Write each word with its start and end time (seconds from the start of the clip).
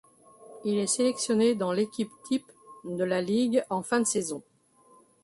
Il 0.65 0.79
est 0.79 0.87
sélectionné 0.87 1.53
dans 1.53 1.71
l'équipe-type 1.71 2.51
de 2.85 3.03
la 3.03 3.21
ligue 3.21 3.63
en 3.69 3.83
fin 3.83 3.99
de 3.99 4.05
saison. 4.05 4.41